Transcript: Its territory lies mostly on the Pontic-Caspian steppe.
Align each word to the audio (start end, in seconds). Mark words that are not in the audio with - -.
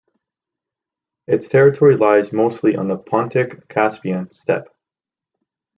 Its 1.27 1.47
territory 1.47 1.95
lies 1.95 2.33
mostly 2.33 2.75
on 2.75 2.87
the 2.87 2.97
Pontic-Caspian 2.97 4.31
steppe. 4.33 4.67